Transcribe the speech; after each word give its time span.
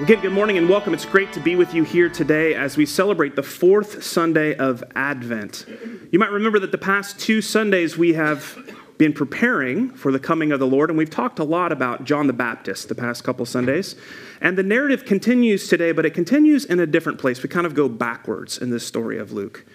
Again, 0.00 0.20
good 0.20 0.32
morning 0.32 0.56
and 0.58 0.68
welcome. 0.68 0.94
It's 0.94 1.04
great 1.04 1.32
to 1.32 1.40
be 1.40 1.56
with 1.56 1.74
you 1.74 1.82
here 1.82 2.08
today 2.08 2.54
as 2.54 2.76
we 2.76 2.86
celebrate 2.86 3.34
the 3.34 3.42
fourth 3.42 4.04
Sunday 4.04 4.54
of 4.54 4.84
Advent. 4.94 5.66
You 6.12 6.20
might 6.20 6.30
remember 6.30 6.60
that 6.60 6.70
the 6.70 6.78
past 6.78 7.18
two 7.18 7.42
Sundays 7.42 7.98
we 7.98 8.12
have 8.12 8.56
been 8.96 9.12
preparing 9.12 9.90
for 9.90 10.12
the 10.12 10.20
coming 10.20 10.52
of 10.52 10.60
the 10.60 10.68
Lord, 10.68 10.90
and 10.90 10.96
we've 10.96 11.10
talked 11.10 11.40
a 11.40 11.44
lot 11.44 11.72
about 11.72 12.04
John 12.04 12.28
the 12.28 12.32
Baptist 12.32 12.88
the 12.88 12.94
past 12.94 13.24
couple 13.24 13.44
Sundays. 13.44 13.96
And 14.40 14.56
the 14.56 14.62
narrative 14.62 15.04
continues 15.04 15.66
today, 15.66 15.90
but 15.90 16.06
it 16.06 16.14
continues 16.14 16.64
in 16.64 16.78
a 16.78 16.86
different 16.86 17.18
place. 17.18 17.42
We 17.42 17.48
kind 17.48 17.66
of 17.66 17.74
go 17.74 17.88
backwards 17.88 18.56
in 18.56 18.70
this 18.70 18.86
story 18.86 19.18
of 19.18 19.32
Luke. 19.32 19.66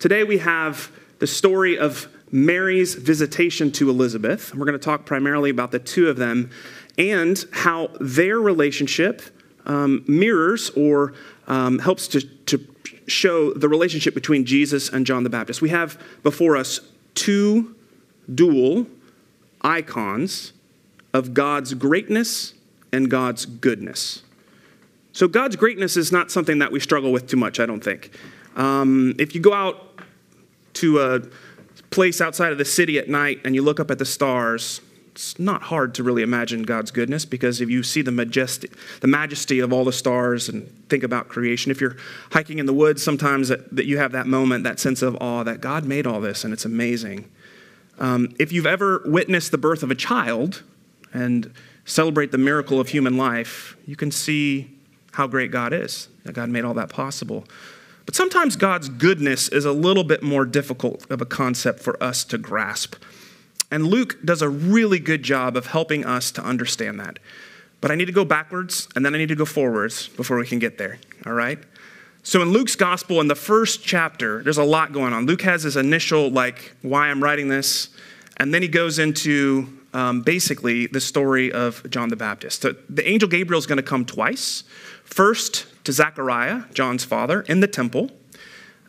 Today 0.00 0.24
we 0.24 0.38
have 0.38 0.90
the 1.20 1.28
story 1.28 1.78
of 1.78 2.08
Mary's 2.32 2.96
visitation 2.96 3.70
to 3.72 3.90
Elizabeth. 3.90 4.52
We're 4.56 4.66
going 4.66 4.78
to 4.78 4.84
talk 4.84 5.06
primarily 5.06 5.50
about 5.50 5.70
the 5.70 5.78
two 5.78 6.08
of 6.08 6.16
them 6.16 6.50
and 6.98 7.44
how 7.52 7.90
their 8.00 8.40
relationship 8.40 9.22
um, 9.68 10.04
mirrors 10.08 10.70
or 10.70 11.14
um, 11.46 11.78
helps 11.78 12.08
to, 12.08 12.20
to 12.46 12.66
show 13.06 13.52
the 13.52 13.68
relationship 13.68 14.14
between 14.14 14.44
Jesus 14.44 14.88
and 14.88 15.06
John 15.06 15.24
the 15.24 15.30
Baptist. 15.30 15.62
We 15.62 15.70
have 15.70 16.00
before 16.22 16.56
us 16.56 16.80
two 17.14 17.74
dual 18.32 18.86
icons 19.62 20.52
of 21.12 21.34
God's 21.34 21.74
greatness 21.74 22.54
and 22.92 23.10
God's 23.10 23.46
goodness. 23.46 24.22
So, 25.12 25.26
God's 25.26 25.56
greatness 25.56 25.96
is 25.96 26.12
not 26.12 26.30
something 26.30 26.58
that 26.60 26.70
we 26.70 26.80
struggle 26.80 27.10
with 27.10 27.26
too 27.26 27.36
much, 27.36 27.58
I 27.58 27.66
don't 27.66 27.82
think. 27.82 28.10
Um, 28.56 29.14
if 29.18 29.34
you 29.34 29.40
go 29.40 29.52
out 29.52 30.00
to 30.74 31.00
a 31.00 31.22
place 31.90 32.20
outside 32.20 32.52
of 32.52 32.58
the 32.58 32.64
city 32.64 32.98
at 32.98 33.08
night 33.08 33.40
and 33.44 33.54
you 33.54 33.62
look 33.62 33.80
up 33.80 33.90
at 33.90 33.98
the 33.98 34.04
stars, 34.04 34.80
it's 35.18 35.36
not 35.36 35.62
hard 35.62 35.96
to 35.96 36.04
really 36.04 36.22
imagine 36.22 36.62
God's 36.62 36.92
goodness 36.92 37.24
because 37.24 37.60
if 37.60 37.68
you 37.68 37.82
see 37.82 38.02
the 38.02 38.12
majesty, 38.12 38.70
the 39.00 39.08
majesty 39.08 39.58
of 39.58 39.72
all 39.72 39.84
the 39.84 39.92
stars 39.92 40.48
and 40.48 40.72
think 40.88 41.02
about 41.02 41.26
creation, 41.26 41.72
if 41.72 41.80
you're 41.80 41.96
hiking 42.30 42.60
in 42.60 42.66
the 42.66 42.72
woods, 42.72 43.02
sometimes 43.02 43.48
that, 43.48 43.74
that 43.74 43.86
you 43.86 43.98
have 43.98 44.12
that 44.12 44.28
moment, 44.28 44.62
that 44.62 44.78
sense 44.78 45.02
of 45.02 45.16
awe 45.20 45.42
that 45.42 45.60
God 45.60 45.84
made 45.84 46.06
all 46.06 46.20
this 46.20 46.44
and 46.44 46.52
it's 46.52 46.64
amazing. 46.64 47.28
Um, 47.98 48.32
if 48.38 48.52
you've 48.52 48.64
ever 48.64 49.02
witnessed 49.06 49.50
the 49.50 49.58
birth 49.58 49.82
of 49.82 49.90
a 49.90 49.96
child 49.96 50.62
and 51.12 51.52
celebrate 51.84 52.30
the 52.30 52.38
miracle 52.38 52.78
of 52.78 52.90
human 52.90 53.16
life, 53.16 53.76
you 53.86 53.96
can 53.96 54.12
see 54.12 54.70
how 55.10 55.26
great 55.26 55.50
God 55.50 55.72
is, 55.72 56.06
that 56.26 56.34
God 56.34 56.48
made 56.48 56.64
all 56.64 56.74
that 56.74 56.90
possible. 56.90 57.44
But 58.06 58.14
sometimes 58.14 58.54
God's 58.54 58.88
goodness 58.88 59.48
is 59.48 59.64
a 59.64 59.72
little 59.72 60.04
bit 60.04 60.22
more 60.22 60.44
difficult 60.44 61.10
of 61.10 61.20
a 61.20 61.26
concept 61.26 61.80
for 61.80 62.00
us 62.00 62.22
to 62.26 62.38
grasp. 62.38 62.94
And 63.70 63.86
Luke 63.86 64.18
does 64.24 64.42
a 64.42 64.48
really 64.48 64.98
good 64.98 65.22
job 65.22 65.56
of 65.56 65.66
helping 65.66 66.04
us 66.04 66.30
to 66.32 66.42
understand 66.42 66.98
that. 67.00 67.18
But 67.80 67.90
I 67.90 67.94
need 67.94 68.06
to 68.06 68.12
go 68.12 68.24
backwards 68.24 68.88
and 68.96 69.04
then 69.04 69.14
I 69.14 69.18
need 69.18 69.28
to 69.28 69.36
go 69.36 69.44
forwards 69.44 70.08
before 70.08 70.36
we 70.38 70.46
can 70.46 70.58
get 70.58 70.78
there, 70.78 70.98
all 71.26 71.34
right? 71.34 71.58
So 72.22 72.42
in 72.42 72.50
Luke's 72.50 72.76
gospel, 72.76 73.20
in 73.20 73.28
the 73.28 73.34
first 73.34 73.84
chapter, 73.84 74.42
there's 74.42 74.58
a 74.58 74.64
lot 74.64 74.92
going 74.92 75.12
on. 75.12 75.26
Luke 75.26 75.42
has 75.42 75.62
his 75.62 75.76
initial, 75.76 76.30
like, 76.30 76.72
why 76.82 77.08
I'm 77.08 77.22
writing 77.22 77.48
this, 77.48 77.90
and 78.36 78.52
then 78.52 78.62
he 78.62 78.68
goes 78.68 78.98
into 78.98 79.78
um, 79.94 80.22
basically 80.22 80.86
the 80.86 81.00
story 81.00 81.50
of 81.52 81.88
John 81.88 82.08
the 82.08 82.16
Baptist. 82.16 82.62
The, 82.62 82.76
the 82.88 83.08
angel 83.08 83.28
Gabriel 83.28 83.58
is 83.58 83.66
going 83.66 83.78
to 83.78 83.82
come 83.82 84.04
twice. 84.04 84.64
First 85.04 85.66
to 85.84 85.92
Zechariah, 85.92 86.64
John's 86.74 87.04
father, 87.04 87.42
in 87.42 87.60
the 87.60 87.66
temple. 87.66 88.10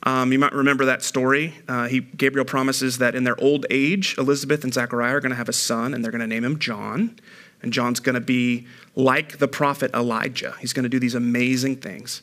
Um, 0.03 0.31
you 0.31 0.39
might 0.39 0.53
remember 0.53 0.85
that 0.85 1.03
story. 1.03 1.55
Uh, 1.67 1.87
he, 1.87 1.99
Gabriel 1.99 2.45
promises 2.45 2.99
that 2.99 3.15
in 3.15 3.23
their 3.25 3.39
old 3.41 3.65
age, 3.69 4.17
Elizabeth 4.17 4.63
and 4.63 4.73
Zechariah 4.73 5.15
are 5.15 5.19
going 5.19 5.31
to 5.31 5.35
have 5.35 5.49
a 5.49 5.53
son, 5.53 5.93
and 5.93 6.03
they're 6.03 6.11
going 6.11 6.21
to 6.21 6.27
name 6.27 6.43
him 6.43 6.57
John. 6.59 7.19
And 7.61 7.73
John's 7.73 7.99
going 7.99 8.15
to 8.15 8.21
be 8.21 8.67
like 8.95 9.39
the 9.39 9.47
prophet 9.47 9.91
Elijah. 9.93 10.55
He's 10.61 10.71
going 10.71 10.83
to 10.83 10.89
do 10.89 10.99
these 10.99 11.15
amazing 11.15 11.77
things. 11.77 12.21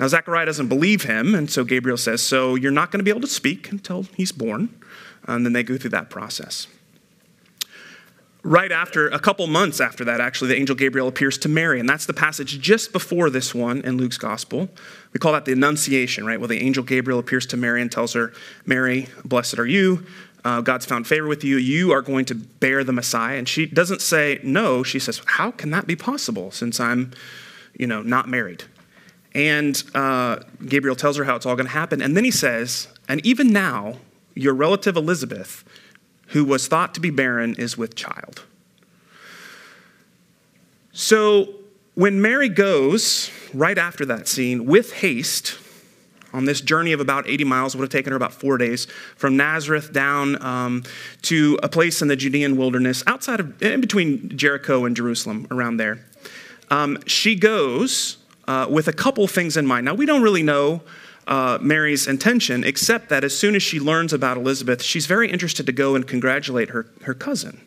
Now, 0.00 0.08
Zechariah 0.08 0.46
doesn't 0.46 0.68
believe 0.68 1.02
him, 1.02 1.34
and 1.34 1.50
so 1.50 1.64
Gabriel 1.64 1.98
says, 1.98 2.22
So 2.22 2.54
you're 2.54 2.72
not 2.72 2.90
going 2.90 3.00
to 3.00 3.04
be 3.04 3.10
able 3.10 3.20
to 3.20 3.26
speak 3.26 3.70
until 3.70 4.04
he's 4.16 4.32
born. 4.32 4.74
And 5.24 5.44
then 5.44 5.52
they 5.52 5.62
go 5.62 5.76
through 5.76 5.90
that 5.90 6.08
process 6.08 6.66
right 8.42 8.72
after, 8.72 9.08
a 9.08 9.18
couple 9.18 9.46
months 9.46 9.80
after 9.80 10.04
that, 10.04 10.20
actually, 10.20 10.48
the 10.48 10.56
angel 10.58 10.74
Gabriel 10.74 11.08
appears 11.08 11.38
to 11.38 11.48
Mary. 11.48 11.78
And 11.80 11.88
that's 11.88 12.06
the 12.06 12.14
passage 12.14 12.58
just 12.60 12.92
before 12.92 13.30
this 13.30 13.54
one 13.54 13.80
in 13.82 13.96
Luke's 13.96 14.18
gospel. 14.18 14.68
We 15.12 15.18
call 15.18 15.32
that 15.32 15.44
the 15.44 15.52
Annunciation, 15.52 16.26
right? 16.26 16.38
Well, 16.38 16.48
the 16.48 16.60
angel 16.60 16.82
Gabriel 16.82 17.18
appears 17.18 17.46
to 17.46 17.56
Mary 17.56 17.80
and 17.80 17.90
tells 17.90 18.12
her, 18.14 18.32
Mary, 18.66 19.08
blessed 19.24 19.58
are 19.58 19.66
you. 19.66 20.06
Uh, 20.44 20.60
God's 20.60 20.84
found 20.84 21.06
favor 21.06 21.28
with 21.28 21.44
you. 21.44 21.56
You 21.56 21.92
are 21.92 22.02
going 22.02 22.24
to 22.26 22.34
bear 22.34 22.82
the 22.82 22.92
Messiah. 22.92 23.38
And 23.38 23.48
she 23.48 23.66
doesn't 23.66 24.00
say 24.00 24.40
no. 24.42 24.82
She 24.82 24.98
says, 24.98 25.22
How 25.24 25.52
can 25.52 25.70
that 25.70 25.86
be 25.86 25.94
possible 25.94 26.50
since 26.50 26.80
I'm, 26.80 27.12
you 27.78 27.86
know, 27.86 28.02
not 28.02 28.28
married? 28.28 28.64
And 29.34 29.82
uh, 29.94 30.40
Gabriel 30.66 30.96
tells 30.96 31.16
her 31.16 31.24
how 31.24 31.36
it's 31.36 31.46
all 31.46 31.54
going 31.54 31.66
to 31.66 31.72
happen. 31.72 32.02
And 32.02 32.16
then 32.16 32.24
he 32.24 32.32
says, 32.32 32.88
And 33.08 33.24
even 33.24 33.52
now, 33.52 33.98
your 34.34 34.54
relative 34.54 34.96
Elizabeth, 34.96 35.64
who 36.32 36.44
was 36.44 36.68
thought 36.68 36.94
to 36.94 37.00
be 37.00 37.10
barren, 37.10 37.54
is 37.54 37.76
with 37.76 37.94
child. 37.94 38.42
So 40.92 41.54
when 41.94 42.20
Mary 42.20 42.48
goes 42.48 43.30
right 43.52 43.76
after 43.76 44.04
that 44.06 44.28
scene 44.28 44.66
with 44.66 44.92
haste 44.94 45.58
on 46.32 46.46
this 46.46 46.62
journey 46.62 46.92
of 46.92 47.00
about 47.00 47.28
80 47.28 47.44
miles, 47.44 47.76
would 47.76 47.82
have 47.82 47.90
taken 47.90 48.12
her 48.12 48.16
about 48.16 48.32
four 48.32 48.56
days 48.56 48.86
from 49.16 49.36
Nazareth 49.36 49.92
down 49.92 50.42
um, 50.42 50.82
to 51.22 51.58
a 51.62 51.68
place 51.68 52.00
in 52.00 52.08
the 52.08 52.16
Judean 52.16 52.56
wilderness 52.56 53.02
outside 53.06 53.40
of, 53.40 53.62
in 53.62 53.82
between 53.82 54.34
Jericho 54.36 54.86
and 54.86 54.96
Jerusalem, 54.96 55.46
around 55.50 55.76
there. 55.76 56.04
Um, 56.70 56.98
she 57.06 57.36
goes 57.36 58.16
uh, 58.48 58.66
with 58.70 58.88
a 58.88 58.94
couple 58.94 59.26
things 59.26 59.58
in 59.58 59.66
mind. 59.66 59.84
Now, 59.84 59.94
we 59.94 60.06
don't 60.06 60.22
really 60.22 60.42
know 60.42 60.80
uh, 61.26 61.58
Mary's 61.60 62.06
intention, 62.06 62.64
except 62.64 63.08
that 63.08 63.24
as 63.24 63.36
soon 63.36 63.54
as 63.54 63.62
she 63.62 63.78
learns 63.78 64.12
about 64.12 64.36
Elizabeth, 64.36 64.82
she's 64.82 65.06
very 65.06 65.30
interested 65.30 65.66
to 65.66 65.72
go 65.72 65.94
and 65.94 66.06
congratulate 66.06 66.70
her, 66.70 66.86
her 67.02 67.14
cousin. 67.14 67.60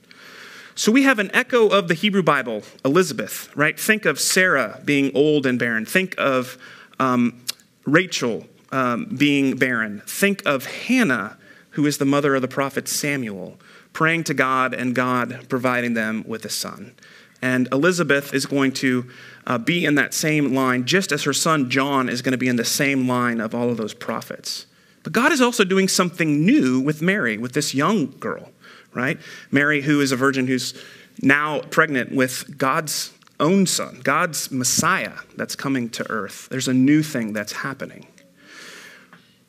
So 0.78 0.92
we 0.92 1.04
have 1.04 1.20
an 1.20 1.34
echo 1.34 1.70
of 1.70 1.88
the 1.88 1.94
Hebrew 1.94 2.22
Bible, 2.22 2.64
Elizabeth, 2.84 3.50
right? 3.56 3.80
Think 3.80 4.04
of 4.04 4.20
Sarah 4.20 4.82
being 4.84 5.10
old 5.16 5.46
and 5.46 5.58
barren. 5.58 5.86
Think 5.86 6.16
of 6.18 6.58
um, 7.00 7.42
Rachel 7.86 8.46
um, 8.74 9.06
being 9.06 9.56
barren. 9.56 10.02
Think 10.06 10.46
of 10.46 10.66
Hannah, 10.66 11.38
who 11.72 11.86
is 11.86 11.98
the 11.98 12.06
mother 12.06 12.36
of 12.36 12.42
the 12.42 12.50
prophet 12.50 12.90
Samuel, 12.90 13.58
praying 13.94 14.26
to 14.26 14.34
God 14.34 14.74
and 14.74 14.94
God 14.94 15.46
providing 15.48 15.94
them 15.94 16.26
with 16.28 16.44
a 16.44 16.50
son. 16.50 16.94
And 17.46 17.68
Elizabeth 17.72 18.34
is 18.34 18.48
going 18.48 18.72
to 18.74 19.08
uh, 19.46 19.60
be 19.60 19.86
in 19.86 19.94
that 19.96 20.16
same 20.16 20.56
line, 20.56 20.86
just 20.86 21.12
as 21.12 21.26
her 21.26 21.32
son 21.32 21.70
John 21.70 22.10
is 22.10 22.24
going 22.24 22.32
to 22.32 22.40
be 22.40 22.48
in 22.48 22.56
the 22.56 22.66
same 22.66 23.08
line 23.08 23.40
of 23.40 23.54
all 23.54 23.70
of 23.70 23.78
those 23.78 23.94
prophets. 23.94 24.66
But 25.04 25.14
God 25.14 25.32
is 25.32 25.42
also 25.42 25.64
doing 25.64 25.88
something 25.88 26.44
new 26.44 26.80
with 26.80 27.04
Mary, 27.04 27.38
with 27.38 27.54
this 27.54 27.76
young 27.76 28.08
girl, 28.20 28.52
right? 28.96 29.20
Mary, 29.52 29.82
who 29.82 30.02
is 30.02 30.12
a 30.12 30.16
virgin 30.16 30.48
who's 30.48 30.74
now 31.22 31.60
pregnant 31.70 32.16
with 32.16 32.58
God's 32.58 33.14
own 33.40 33.68
son, 33.68 34.02
God's 34.04 34.50
Messiah 34.50 35.14
that's 35.36 35.56
coming 35.56 35.90
to 35.90 36.10
earth. 36.10 36.48
There's 36.50 36.68
a 36.68 36.74
new 36.74 37.04
thing 37.04 37.34
that's 37.34 37.52
happening. 37.52 38.08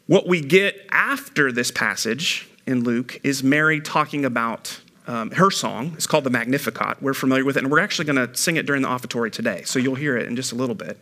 What 0.06 0.28
we 0.28 0.42
get 0.42 0.86
after 0.90 1.50
this 1.50 1.70
passage 1.70 2.46
in 2.66 2.84
Luke 2.84 3.18
is 3.22 3.42
Mary 3.42 3.80
talking 3.80 4.26
about 4.26 4.82
um, 5.06 5.30
her 5.32 5.50
song. 5.50 5.92
It's 5.94 6.06
called 6.06 6.24
the 6.24 6.30
Magnificat. 6.30 7.00
We're 7.00 7.14
familiar 7.14 7.44
with 7.44 7.56
it, 7.56 7.62
and 7.62 7.70
we're 7.70 7.80
actually 7.80 8.06
going 8.06 8.28
to 8.28 8.34
sing 8.36 8.56
it 8.56 8.66
during 8.66 8.82
the 8.82 8.88
offertory 8.88 9.30
today. 9.30 9.62
So 9.64 9.78
you'll 9.78 9.94
hear 9.94 10.16
it 10.16 10.26
in 10.26 10.36
just 10.36 10.52
a 10.52 10.56
little 10.56 10.74
bit. 10.74 10.98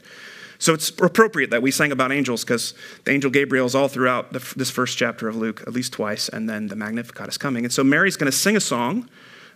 So 0.59 0.73
it's 0.73 0.91
appropriate 0.91 1.51
that 1.51 1.63
we 1.63 1.71
sang 1.71 1.93
about 1.93 2.13
angels 2.13 2.45
because 2.45 2.75
the 3.05 3.11
angel 3.11 3.31
Gabriel 3.31 3.67
is 3.67 3.75
all 3.75 3.89
throughout 3.89 4.33
the, 4.33 4.55
this 4.57 4.71
first 4.71 4.97
chapter 4.97 5.29
of 5.29 5.37
Luke, 5.37 5.63
at 5.67 5.73
least 5.73 5.93
twice, 5.93 6.29
and 6.29 6.49
then 6.49 6.69
the 6.69 6.77
Magnificat 6.77 7.29
is 7.29 7.39
coming. 7.39 7.65
And 7.65 7.73
so 7.73 7.83
Mary's 7.83 8.17
going 8.17 8.31
to 8.31 8.37
sing 8.37 8.57
a 8.57 8.61
song. 8.61 9.09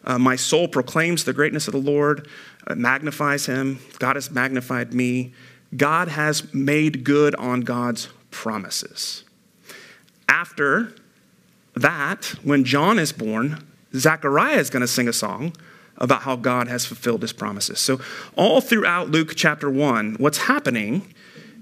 Uh, 0.05 0.19
My 0.19 0.37
soul 0.37 0.69
proclaims 0.69 1.25
the 1.25 1.33
greatness 1.33 1.69
of 1.69 1.73
the 1.73 1.81
Lord, 1.81 2.29
uh, 2.67 2.75
magnifies 2.75 3.47
him. 3.47 3.79
God 3.99 4.17
has 4.17 4.31
magnified 4.31 4.93
me. 4.93 5.33
God 5.77 6.09
has 6.09 6.53
made 6.53 7.05
good 7.05 7.35
on 7.37 7.61
God's 7.61 8.09
promises. 8.31 9.25
After 10.29 10.95
that, 11.75 12.35
when 12.43 12.65
John 12.65 12.99
is 12.99 13.13
born, 13.13 13.65
Zechariah 13.95 14.57
is 14.57 14.71
going 14.71 14.81
to 14.83 14.89
sing 14.89 15.09
a 15.09 15.13
song 15.13 15.53
about 15.97 16.23
how 16.23 16.37
God 16.37 16.69
has 16.69 16.87
fulfilled 16.87 17.23
his 17.23 17.33
promises. 17.33 17.81
So, 17.81 18.01
all 18.37 18.61
throughout 18.61 19.11
Luke 19.11 19.33
chapter 19.35 19.69
1, 19.69 20.17
what's 20.19 20.39
happening 20.39 21.15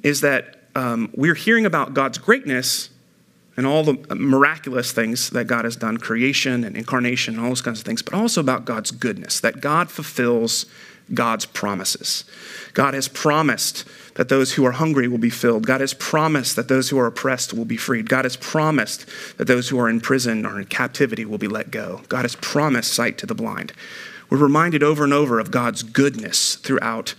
is 0.02 0.20
that 0.20 0.56
um, 0.75 1.11
we're 1.14 1.34
hearing 1.34 1.64
about 1.64 1.94
God's 1.94 2.19
greatness 2.19 2.90
and 3.56 3.67
all 3.67 3.82
the 3.82 4.14
miraculous 4.14 4.93
things 4.93 5.31
that 5.31 5.46
God 5.46 5.64
has 5.64 5.76
done 5.76 5.96
creation 5.96 6.62
and 6.62 6.76
incarnation 6.76 7.34
and 7.34 7.43
all 7.43 7.49
those 7.49 7.62
kinds 7.62 7.78
of 7.78 7.87
things, 7.87 8.02
but 8.02 8.12
also 8.12 8.40
about 8.40 8.67
God's 8.67 8.90
goodness, 8.90 9.40
that 9.40 9.62
God 9.62 9.90
fulfills 9.90 10.67
God's 11.14 11.47
promises. 11.47 12.25
God 12.73 12.94
has 12.94 13.08
promised 13.08 13.85
that 14.14 14.29
those 14.29 14.55
who 14.55 14.64
are 14.67 14.73
hungry 14.73 15.08
will 15.08 15.19
be 15.19 15.31
filled. 15.31 15.67
God 15.67 15.81
has 15.81 15.94
promised 15.94 16.56
that 16.56 16.69
those 16.69 16.88
who 16.88 16.99
are 16.99 17.06
oppressed 17.06 17.53
will 17.53 17.64
be 17.64 17.76
freed. 17.76 18.08
God 18.08 18.25
has 18.25 18.37
promised 18.37 19.06
that 19.37 19.47
those 19.47 19.69
who 19.69 19.79
are 19.79 19.88
in 19.88 20.00
prison 20.00 20.44
or 20.44 20.58
in 20.58 20.67
captivity 20.67 21.25
will 21.25 21.38
be 21.38 21.49
let 21.49 21.70
go. 21.70 22.03
God 22.08 22.23
has 22.23 22.35
promised 22.37 22.93
sight 22.93 23.19
to 23.19 23.26
the 23.26 23.35
blind. 23.35 23.73
We're 24.29 24.38
reminded 24.38 24.82
over 24.82 25.05
and 25.05 25.12
over 25.12 25.38
of 25.38 25.50
God's 25.50 25.82
goodness 25.82 26.56
throughout 26.56 27.14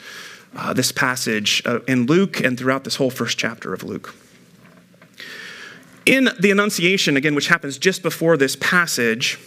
uh, 0.55 0.73
this 0.73 0.91
passage 0.91 1.61
uh, 1.65 1.79
in 1.87 2.07
Luke 2.07 2.39
and 2.39 2.57
throughout 2.57 2.83
this 2.83 2.95
whole 2.95 3.11
first 3.11 3.37
chapter 3.37 3.73
of 3.73 3.83
Luke. 3.83 4.13
In 6.05 6.29
the 6.39 6.51
Annunciation, 6.51 7.15
again, 7.15 7.35
which 7.35 7.47
happens 7.47 7.77
just 7.77 8.01
before 8.01 8.37
this 8.37 8.55
passage, 8.55 9.37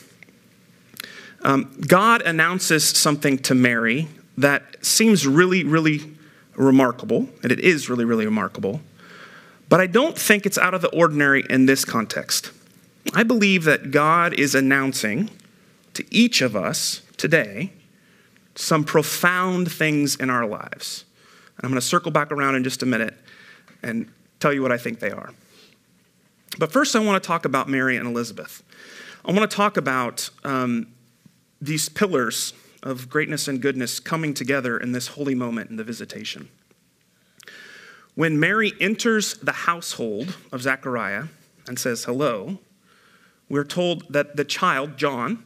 um, 1.43 1.75
God 1.87 2.23
announces 2.23 2.85
something 2.87 3.39
to 3.39 3.55
Mary 3.55 4.09
that 4.39 4.85
seems 4.85 5.27
really, 5.27 5.65
really 5.65 6.17
remarkable, 6.57 7.29
and 7.43 7.53
it 7.53 7.61
is 7.61 7.89
really, 7.89 8.05
really 8.05 8.25
remarkable. 8.25 8.81
But 9.69 9.81
I 9.81 9.87
don't 9.87 10.19
think 10.19 10.47
it's 10.47 10.59
out 10.59 10.75
of 10.75 10.83
the 10.83 10.89
ordinary 10.89 11.45
in 11.49 11.67
this 11.67 11.85
context. 11.85 12.51
I 13.15 13.23
believe 13.23 13.65
that 13.65 13.91
God 13.91 14.35
is 14.35 14.55
announcing 14.55 15.31
to 15.95 16.05
each 16.11 16.43
of 16.43 16.55
us 16.57 17.03
today 17.17 17.73
some 18.55 18.85
profound 18.85 19.71
things 19.71 20.17
in 20.17 20.29
our 20.29 20.47
lives. 20.47 21.05
And 21.57 21.65
I'm 21.65 21.71
going 21.71 21.81
to 21.81 21.87
circle 21.87 22.11
back 22.11 22.33
around 22.33 22.57
in 22.57 22.65
just 22.65 22.83
a 22.83 22.87
minute 22.87 23.15
and 23.83 24.11
tell 24.39 24.53
you 24.53 24.63
what 24.63 24.73
I 24.73 24.79
think 24.79 25.01
they 25.01 25.11
are. 25.11 25.31
But 26.59 26.73
first, 26.73 26.97
I 26.97 26.99
want 26.99 27.23
to 27.23 27.27
talk 27.27 27.45
about 27.45 27.69
Mary 27.69 27.97
and 27.97 28.07
Elizabeth. 28.07 28.63
I 29.25 29.33
want 29.33 29.49
to 29.51 29.57
talk 29.57 29.77
about 29.77 30.31
um, 30.45 30.89
these 31.61 31.89
pillars 31.89 32.53
of 32.83 33.09
greatness 33.09 33.49
and 33.49 33.61
goodness 33.61 34.01
coming 34.01 34.35
together 34.35 34.79
in 34.79 34.93
this 34.93 35.09
holy 35.09 35.35
moment 35.35 35.71
in 35.71 35.77
the 35.77 35.85
visitation. 35.85 36.49
When 38.15 38.41
Mary 38.41 38.73
enters 38.81 39.35
the 39.35 39.53
household 39.53 40.37
of 40.53 40.63
Zechariah 40.63 41.25
and 41.67 41.79
says 41.79 42.05
hello, 42.05 42.59
we're 43.49 43.65
told 43.65 44.13
that 44.13 44.37
the 44.37 44.45
child, 44.45 44.97
John, 44.97 45.45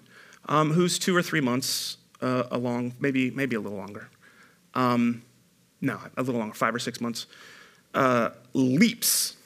um, 0.48 0.72
who's 0.72 0.98
two 0.98 1.16
or 1.16 1.22
three 1.22 1.40
months 1.40 1.96
uh, 2.20 2.44
along, 2.50 2.94
maybe, 3.00 3.31
maybe 3.31 3.56
a 3.56 3.60
little 3.60 3.78
longer, 3.78 4.08
um, 4.75 5.22
no, 5.81 5.98
a 6.16 6.22
little 6.22 6.40
longer, 6.40 6.54
five 6.54 6.75
or 6.75 6.78
six 6.78 7.00
months, 7.00 7.26
uh, 7.94 8.31
leaps 8.54 9.36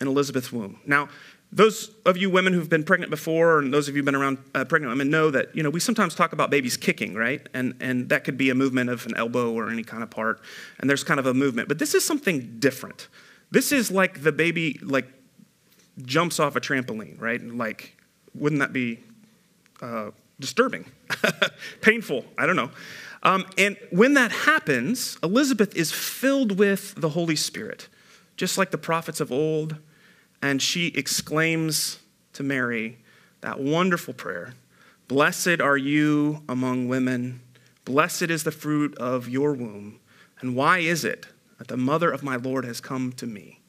in 0.00 0.08
Elizabeth's 0.08 0.52
womb. 0.52 0.78
Now, 0.86 1.08
those 1.52 1.90
of 2.04 2.16
you 2.16 2.28
women 2.28 2.52
who've 2.52 2.68
been 2.68 2.84
pregnant 2.84 3.10
before, 3.10 3.60
and 3.60 3.72
those 3.72 3.88
of 3.88 3.94
you 3.94 4.00
who've 4.00 4.04
been 4.04 4.14
around 4.14 4.38
uh, 4.54 4.64
pregnant 4.64 4.90
women, 4.90 5.10
know 5.10 5.30
that 5.30 5.54
you 5.54 5.62
know 5.62 5.70
we 5.70 5.80
sometimes 5.80 6.14
talk 6.14 6.32
about 6.32 6.50
babies 6.50 6.76
kicking, 6.76 7.14
right? 7.14 7.46
And 7.54 7.74
and 7.80 8.08
that 8.08 8.24
could 8.24 8.36
be 8.36 8.50
a 8.50 8.54
movement 8.54 8.90
of 8.90 9.06
an 9.06 9.16
elbow 9.16 9.52
or 9.52 9.70
any 9.70 9.84
kind 9.84 10.02
of 10.02 10.10
part, 10.10 10.40
and 10.78 10.90
there's 10.90 11.04
kind 11.04 11.20
of 11.20 11.26
a 11.26 11.34
movement. 11.34 11.68
But 11.68 11.78
this 11.78 11.94
is 11.94 12.04
something 12.04 12.56
different. 12.58 13.08
This 13.50 13.72
is 13.72 13.90
like 13.90 14.22
the 14.22 14.32
baby 14.32 14.78
like 14.82 15.06
jumps 16.02 16.40
off 16.40 16.56
a 16.56 16.60
trampoline, 16.60 17.20
right? 17.20 17.40
And 17.40 17.58
Like, 17.58 17.96
wouldn't 18.34 18.60
that 18.60 18.72
be 18.72 19.00
uh, 19.80 20.10
disturbing, 20.40 20.86
painful? 21.80 22.24
I 22.36 22.46
don't 22.46 22.56
know. 22.56 22.70
Um, 23.22 23.46
and 23.56 23.76
when 23.90 24.14
that 24.14 24.30
happens, 24.30 25.18
Elizabeth 25.22 25.74
is 25.74 25.90
filled 25.90 26.58
with 26.58 26.94
the 26.96 27.10
Holy 27.10 27.36
Spirit, 27.36 27.88
just 28.36 28.58
like 28.58 28.70
the 28.70 28.78
prophets 28.78 29.20
of 29.20 29.32
old 29.32 29.78
and 30.42 30.60
she 30.60 30.88
exclaims 30.88 31.98
to 32.32 32.42
Mary 32.42 32.98
that 33.40 33.60
wonderful 33.60 34.14
prayer 34.14 34.54
Blessed 35.08 35.60
are 35.60 35.76
you 35.76 36.42
among 36.48 36.88
women, 36.88 37.40
blessed 37.84 38.24
is 38.24 38.42
the 38.42 38.50
fruit 38.50 38.96
of 38.98 39.28
your 39.28 39.52
womb. 39.52 40.00
And 40.40 40.56
why 40.56 40.78
is 40.78 41.04
it 41.04 41.26
that 41.58 41.68
the 41.68 41.76
mother 41.76 42.10
of 42.10 42.24
my 42.24 42.34
Lord 42.34 42.64
has 42.64 42.80
come 42.80 43.12
to 43.12 43.26
me? 43.26 43.60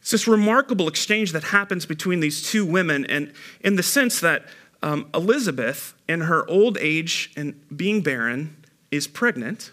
It's 0.00 0.10
this 0.10 0.26
remarkable 0.26 0.88
exchange 0.88 1.32
that 1.32 1.44
happens 1.44 1.86
between 1.86 2.20
these 2.20 2.42
two 2.42 2.64
women, 2.64 3.04
and 3.06 3.32
in 3.60 3.76
the 3.76 3.82
sense 3.82 4.20
that 4.20 4.44
um, 4.82 5.08
Elizabeth, 5.14 5.94
in 6.08 6.22
her 6.22 6.48
old 6.48 6.76
age 6.78 7.32
and 7.36 7.58
being 7.74 8.02
barren, 8.02 8.56
is 8.90 9.06
pregnant, 9.06 9.72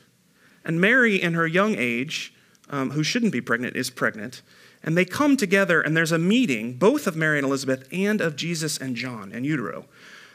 and 0.63 0.79
Mary, 0.79 1.21
in 1.21 1.33
her 1.33 1.47
young 1.47 1.75
age, 1.77 2.33
um, 2.69 2.91
who 2.91 3.03
shouldn't 3.03 3.31
be 3.31 3.41
pregnant, 3.41 3.75
is 3.75 3.89
pregnant. 3.89 4.41
And 4.83 4.97
they 4.97 5.05
come 5.05 5.37
together, 5.37 5.79
and 5.81 5.95
there's 5.95 6.11
a 6.11 6.17
meeting, 6.17 6.73
both 6.73 7.05
of 7.05 7.15
Mary 7.15 7.37
and 7.37 7.45
Elizabeth 7.45 7.87
and 7.91 8.19
of 8.19 8.35
Jesus 8.35 8.77
and 8.77 8.95
John 8.95 9.31
in 9.31 9.43
utero. 9.43 9.85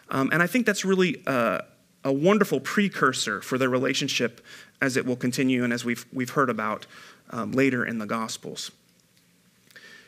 Um, 0.09 0.31
and 0.33 0.43
I 0.43 0.47
think 0.47 0.67
that's 0.67 0.85
really 0.85 1.23
uh, 1.27 1.63
a 2.05 2.13
wonderful 2.13 2.61
precursor 2.61 3.41
for 3.41 3.59
their 3.59 3.69
relationship 3.69 4.41
as 4.81 4.97
it 4.97 5.05
will 5.05 5.17
continue 5.17 5.65
and 5.65 5.73
as 5.73 5.85
we've, 5.85 6.07
we've 6.13 6.31
heard 6.31 6.51
about 6.51 6.87
um, 7.31 7.53
later 7.53 7.85
in 7.85 7.99
the 7.99 8.07
Gospels. 8.07 8.71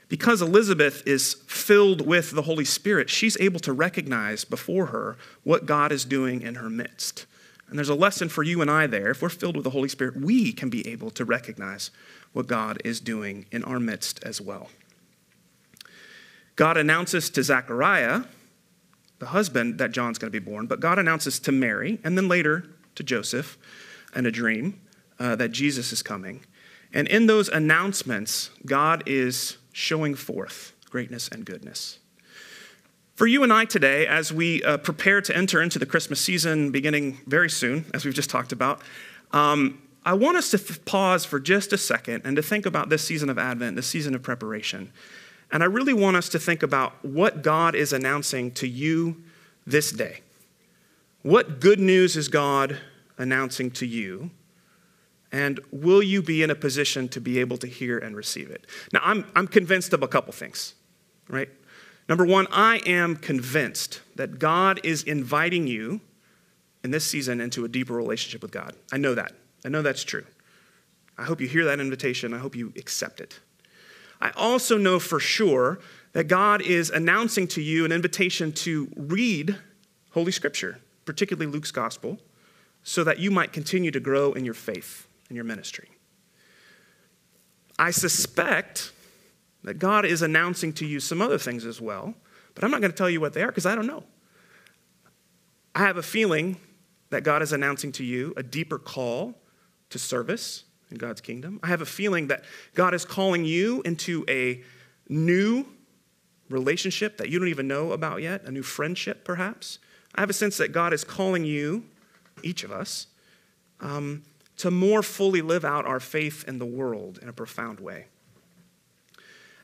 Because 0.09 0.41
Elizabeth 0.41 1.07
is 1.07 1.35
filled 1.47 2.07
with 2.07 2.31
the 2.31 2.43
Holy 2.43 2.65
Spirit, 2.65 3.11
she's 3.11 3.37
able 3.41 3.61
to 3.61 3.73
recognize 3.73 4.45
before 4.45 4.87
her 4.87 5.17
what 5.43 5.67
God 5.67 5.93
is 5.93 6.05
doing 6.05 6.41
in 6.41 6.57
her 6.57 6.71
midst. 6.71 7.27
And 7.69 7.79
there's 7.79 7.89
a 7.89 7.95
lesson 7.95 8.29
for 8.29 8.43
you 8.43 8.63
and 8.63 8.71
I 8.71 8.87
there. 8.87 9.11
If 9.11 9.21
we're 9.21 9.29
filled 9.29 9.57
with 9.57 9.65
the 9.65 9.71
Holy 9.71 9.89
Spirit, 9.89 10.17
we 10.17 10.53
can 10.53 10.71
be 10.71 10.87
able 10.89 11.11
to 11.11 11.25
recognize 11.25 11.91
what 12.33 12.47
God 12.47 12.81
is 12.85 13.01
doing 13.01 13.47
in 13.51 13.63
our 13.65 13.79
midst 13.79 14.23
as 14.25 14.41
well. 14.41 14.69
God 16.57 16.77
announces 16.77 17.31
to 17.31 17.43
Zechariah, 17.43 18.23
the 19.19 19.27
husband, 19.27 19.79
that 19.79 19.93
John's 19.93 20.19
going 20.19 20.33
to 20.33 20.41
be 20.41 20.45
born, 20.45 20.67
but 20.67 20.81
God 20.81 20.99
announces 20.99 21.39
to 21.41 21.53
Mary, 21.53 22.01
and 22.03 22.17
then 22.17 22.27
later 22.27 22.65
to 22.95 23.03
Joseph, 23.03 23.59
in 24.17 24.27
a 24.27 24.31
dream, 24.31 24.81
uh, 25.19 25.37
that 25.37 25.51
Jesus 25.51 25.93
is 25.93 26.03
coming. 26.03 26.45
And 26.93 27.07
in 27.07 27.27
those 27.27 27.49
announcements, 27.49 28.51
God 28.65 29.03
is 29.07 29.59
showing 29.73 30.15
forth 30.15 30.73
greatness 30.91 31.29
and 31.29 31.45
goodness. 31.45 31.99
For 33.19 33.27
you 33.27 33.43
and 33.43 33.53
I 33.53 33.65
today, 33.65 34.07
as 34.07 34.33
we 34.33 34.63
uh, 34.63 34.77
prepare 34.77 35.21
to 35.23 35.37
enter 35.37 35.61
into 35.61 35.81
the 35.81 35.87
Christmas 35.87 36.21
season 36.21 36.71
beginning 36.71 37.19
very 37.27 37.51
soon, 37.51 37.85
as 37.93 38.05
we've 38.05 38.15
just 38.15 38.31
talked 38.31 38.53
about, 38.53 38.81
um, 39.33 39.83
I 40.05 40.13
want 40.13 40.37
us 40.37 40.53
to 40.53 40.59
pause 40.83 41.25
for 41.25 41.41
just 41.41 41.73
a 41.73 41.79
second 41.79 42.23
and 42.25 42.37
to 42.37 42.43
think 42.43 42.65
about 42.65 42.91
this 42.91 43.03
season 43.03 43.29
of 43.29 43.37
Advent, 43.37 43.75
this 43.75 43.89
season 43.89 44.15
of 44.15 44.23
preparation. 44.23 44.93
And 45.51 45.65
I 45.65 45.67
really 45.67 45.93
want 45.93 46.17
us 46.17 46.29
to 46.29 46.39
think 46.39 46.63
about 46.63 47.05
what 47.05 47.43
God 47.43 47.75
is 47.75 47.93
announcing 47.93 48.53
to 48.53 48.69
you 48.69 49.21
this 49.67 49.91
day. 49.91 50.21
What 51.23 51.59
good 51.59 51.81
news 51.81 52.17
is 52.17 52.29
God 52.29 52.79
announcing 53.17 53.73
to 53.73 53.85
you? 53.85 54.31
And 55.33 55.59
will 55.73 56.05
you 56.05 56.23
be 56.23 56.45
in 56.45 56.51
a 56.51 56.55
position 56.55 57.09
to 57.09 57.21
be 57.21 57.41
able 57.41 57.57
to 57.59 57.67
hear 57.67 57.99
and 57.99 58.15
receive 58.15 58.49
it? 58.49 58.65
Now, 58.93 59.01
I'm, 59.03 59.29
I'm 59.35 59.49
convinced 59.49 59.93
of 59.93 60.05
a 60.05 60.09
couple 60.09 60.33
things, 60.33 60.77
right? 61.27 61.49
Number 62.09 62.25
one, 62.25 62.47
I 62.51 62.81
am 62.87 63.17
convinced 63.17 64.01
that 64.17 64.39
God 64.39 64.81
is 64.83 65.03
inviting 65.03 65.67
you 65.67 66.01
in 66.83 66.91
this 66.91 67.05
season 67.05 67.41
into 67.41 67.65
a 67.65 67.69
deeper 67.69 67.95
relationship 67.95 68.41
with 68.41 68.51
God. 68.51 68.75
I 68.93 68.97
know 68.97 69.15
that. 69.15 69.33
I 69.65 69.69
know 69.69 69.83
that's 69.83 70.05
true. 70.05 70.25
I 71.19 71.25
hope 71.25 71.41
you 71.41 71.49
hear 71.49 71.65
that 71.67 71.81
invitation. 71.81 72.33
I 72.33 72.39
hope 72.39 72.57
you 72.57 72.73
accept 72.77 73.21
it. 73.21 73.41
I 74.21 74.31
also 74.37 74.79
know 74.79 74.99
for 74.99 75.21
sure 75.21 75.81
that 76.13 76.25
God 76.25 76.63
is 76.63 76.91
announcing 76.91 77.47
to 77.49 77.61
you 77.61 77.85
an 77.85 77.93
invitation 77.93 78.53
to 78.53 78.91
read 78.97 79.57
Holy 80.13 80.33
Scripture, 80.33 80.81
particularly 81.05 81.51
Luke's 81.51 81.71
Gospel, 81.71 82.19
so 82.83 83.05
that 83.05 83.19
you 83.19 83.31
might 83.31 83.53
continue 83.53 83.91
to 83.91 84.01
grow 84.01 84.33
in 84.33 84.45
your 84.45 84.55
faith 84.55 85.07
and 85.29 85.37
your 85.37 85.45
ministry. 85.45 85.91
I 87.79 87.91
suspect 87.91 88.93
that 89.69 89.79
God 89.79 90.07
is 90.07 90.23
announcing 90.23 90.73
to 90.73 90.87
you 90.87 90.99
some 90.99 91.21
other 91.21 91.37
things 91.37 91.67
as 91.67 91.79
well, 91.79 92.15
but 92.55 92.65
I'm 92.65 92.71
not 92.71 92.81
going 92.81 92.91
to 92.91 92.97
tell 92.97 93.11
you 93.11 93.21
what 93.21 93.35
they 93.35 93.43
are 93.43 93.49
because 93.49 93.67
I 93.67 93.75
don't 93.75 93.87
know. 93.87 94.03
I 95.75 95.81
have 95.81 95.99
a 95.99 96.03
feeling 96.03 96.57
that 97.11 97.23
God 97.23 97.43
is 97.43 97.53
announcing 97.53 97.93
to 97.93 98.03
you 98.03 98.33
a 98.35 98.43
deeper 98.43 98.79
call 98.79 99.35
to 99.91 99.99
service 99.99 100.65
in 100.91 100.97
God's 100.97 101.21
kingdom. 101.21 101.61
I 101.63 101.67
have 101.67 101.83
a 101.83 101.87
feeling 101.87 102.29
that 102.29 102.45
God 102.75 102.95
is 102.95 103.05
calling 103.05 103.45
you 103.45 103.83
into 103.83 104.25
a 104.27 104.63
new 105.07 105.67
relationship 106.49 107.19
that 107.19 107.29
you 107.29 107.39
don't 107.39 107.49
even 107.49 107.69
know 107.69 107.93
about 107.93 108.23
yet, 108.23 108.45
a 108.45 108.51
new 108.51 108.63
friendship 108.63 109.23
perhaps. 109.23 109.81
I 110.15 110.23
have 110.23 110.31
a 110.31 110.33
sense 110.33 110.57
that 110.57 110.73
God 110.73 110.95
is 110.95 111.05
calling 111.05 111.45
you, 111.45 111.85
each 112.43 112.65
of 112.65 112.73
us, 112.73 113.07
um, 113.81 114.23
to 114.57 114.71
more 114.71 115.03
fully 115.03 115.43
live 115.43 115.67
out 115.67 115.85
our 115.85 116.01
faith 116.01 116.43
in 116.49 116.59
the 116.59 116.65
world 116.65 117.19
in 117.21 117.29
a 117.29 117.35
profound 117.35 117.81
way. 117.81 118.07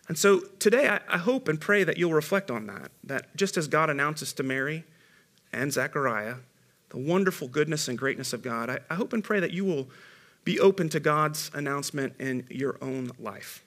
And 0.08 0.18
so 0.18 0.40
today, 0.58 0.88
I, 0.88 1.00
I 1.08 1.18
hope 1.18 1.48
and 1.48 1.60
pray 1.60 1.84
that 1.84 1.96
you'll 1.96 2.12
reflect 2.12 2.50
on 2.50 2.66
that, 2.66 2.90
that 3.04 3.34
just 3.36 3.56
as 3.56 3.68
God 3.68 3.88
announces 3.88 4.32
to 4.34 4.42
Mary 4.42 4.84
and 5.52 5.72
Zechariah 5.72 6.36
the 6.90 6.98
wonderful 6.98 7.48
goodness 7.48 7.88
and 7.88 7.98
greatness 7.98 8.32
of 8.32 8.42
God, 8.42 8.70
I, 8.70 8.78
I 8.88 8.94
hope 8.94 9.12
and 9.12 9.24
pray 9.24 9.40
that 9.40 9.50
you 9.50 9.64
will 9.64 9.88
be 10.44 10.60
open 10.60 10.88
to 10.90 11.00
God's 11.00 11.50
announcement 11.54 12.14
in 12.20 12.46
your 12.50 12.76
own 12.82 13.10
life. 13.18 13.64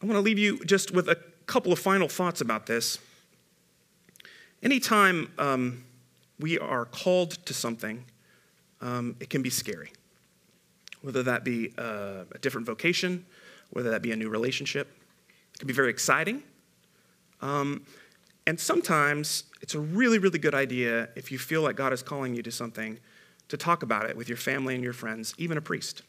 I 0.00 0.06
want 0.06 0.16
to 0.16 0.20
leave 0.20 0.38
you 0.38 0.58
just 0.64 0.92
with 0.92 1.08
a 1.08 1.16
couple 1.46 1.72
of 1.72 1.78
final 1.78 2.08
thoughts 2.08 2.40
about 2.40 2.66
this. 2.66 2.98
Anytime 4.62 5.32
um, 5.38 5.84
we 6.38 6.58
are 6.58 6.84
called 6.84 7.32
to 7.46 7.54
something, 7.54 8.04
um, 8.80 9.16
it 9.20 9.30
can 9.30 9.42
be 9.42 9.50
scary. 9.50 9.90
Whether 11.02 11.22
that 11.24 11.44
be 11.44 11.72
uh, 11.76 12.24
a 12.32 12.38
different 12.40 12.66
vocation, 12.66 13.26
whether 13.70 13.90
that 13.90 14.02
be 14.02 14.12
a 14.12 14.16
new 14.16 14.28
relationship, 14.28 14.88
it 15.54 15.58
can 15.58 15.66
be 15.66 15.74
very 15.74 15.90
exciting. 15.90 16.42
Um, 17.40 17.84
and 18.46 18.58
sometimes 18.58 19.44
it's 19.60 19.74
a 19.74 19.80
really, 19.80 20.18
really 20.18 20.38
good 20.38 20.54
idea 20.54 21.08
if 21.16 21.30
you 21.30 21.38
feel 21.38 21.62
like 21.62 21.76
God 21.76 21.92
is 21.92 22.02
calling 22.02 22.34
you 22.34 22.42
to 22.42 22.50
something 22.50 22.98
to 23.48 23.56
talk 23.56 23.82
about 23.82 24.08
it 24.08 24.16
with 24.16 24.28
your 24.28 24.38
family 24.38 24.74
and 24.74 24.82
your 24.82 24.92
friends, 24.92 25.34
even 25.38 25.58
a 25.58 25.60
priest. 25.60 26.02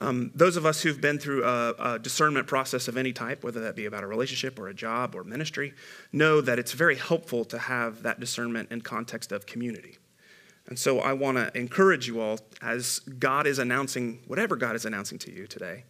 Um, 0.00 0.30
those 0.34 0.56
of 0.56 0.66
us 0.66 0.82
who've 0.82 1.00
been 1.00 1.18
through 1.18 1.44
a, 1.44 1.74
a, 1.78 1.98
discernment 1.98 2.46
process 2.46 2.86
of 2.86 2.98
any 2.98 3.14
type, 3.14 3.42
whether 3.42 3.60
that 3.60 3.76
be 3.76 3.86
about 3.86 4.04
a 4.04 4.06
relationship 4.06 4.58
or 4.58 4.68
a 4.68 4.74
job 4.74 5.14
or 5.14 5.24
ministry, 5.24 5.72
know 6.12 6.42
that 6.42 6.58
it's 6.58 6.72
very 6.72 6.96
helpful 6.96 7.46
to 7.46 7.58
have 7.58 8.02
that 8.02 8.20
discernment 8.20 8.70
in 8.70 8.82
context 8.82 9.32
of 9.32 9.46
community. 9.46 9.96
And 10.68 10.78
so 10.78 11.00
I 11.00 11.12
want 11.12 11.36
to 11.38 11.56
encourage 11.56 12.08
you 12.08 12.20
all, 12.20 12.38
as 12.60 12.98
God 12.98 13.46
is 13.46 13.58
announcing, 13.58 14.20
whatever 14.26 14.56
God 14.56 14.74
is 14.74 14.84
announcing 14.84 15.18
to 15.20 15.32
you 15.32 15.46
today, 15.46 15.84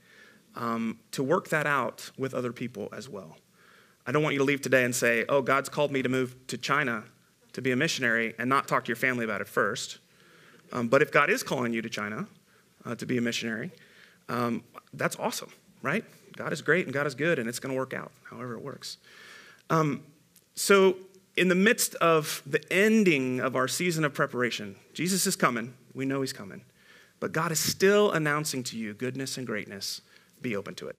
um, 0.55 0.99
to 1.13 1.23
work 1.23 1.49
that 1.49 1.67
out 1.67 2.11
with 2.19 2.35
other 2.35 2.53
people 2.53 2.89
as 2.93 3.09
well. 3.09 3.37
I 4.07 4.13
don't 4.13 4.23
want 4.23 4.35
you 4.35 4.39
to 4.39 4.45
leave 4.45 4.61
today 4.61 4.85
and 4.85 4.95
say, 4.95 5.25
oh, 5.29 5.43
God's 5.43 5.69
called 5.69 5.91
me 5.91 6.03
to 6.03 6.09
move 6.09 6.37
to 6.49 6.59
China 6.59 7.05
to 7.55 7.63
be 7.63 7.73
a 7.73 7.77
missionary 7.77 8.35
and 8.39 8.49
not 8.49 8.69
talk 8.69 8.85
to 8.85 8.89
your 8.89 8.97
family 8.97 9.25
about 9.25 9.41
it 9.41 9.49
first. 9.49 9.99
Um, 10.73 10.89
but 10.89 11.01
if 11.01 11.11
God 11.11 11.31
is 11.31 11.43
calling 11.43 11.73
you 11.73 11.81
to 11.83 11.89
China 11.89 12.27
uh, 12.85 12.95
to 12.97 13.07
be 13.07 13.17
a 13.17 13.21
missionary, 13.21 13.71
um, 14.29 14.63
that's 14.93 15.17
awesome, 15.17 15.51
right? 15.83 16.05
God 16.37 16.53
is 16.53 16.61
great 16.61 16.85
and 16.85 16.93
God 16.93 17.07
is 17.07 17.15
good 17.15 17.39
and 17.39 17.49
it's 17.49 17.59
going 17.59 17.75
to 17.75 17.79
work 17.79 17.95
out, 17.95 18.13
however 18.25 18.55
it 18.55 18.63
works. 18.63 18.99
Um, 19.71 20.03
so, 20.55 20.97
in 21.37 21.49
the 21.49 21.55
midst 21.55 21.95
of 21.97 22.43
the 22.47 22.61
ending 22.73 23.41
of 23.41 23.57
our 23.57 23.69
season 23.69 24.05
of 24.05 24.15
preparation, 24.15 24.77
Jesus 24.95 25.27
is 25.27 25.37
coming. 25.37 25.75
We 25.95 26.07
know 26.07 26.23
he's 26.23 26.33
coming. 26.33 26.63
But 27.21 27.33
God 27.33 27.53
is 27.53 27.59
still 27.59 28.13
announcing 28.13 28.63
to 28.65 28.79
you 28.79 28.95
goodness 28.95 29.39
and 29.39 29.47
greatness. 29.47 30.03
Be 30.41 30.57
open 30.57 30.75
to 30.77 30.89
it. 30.89 30.97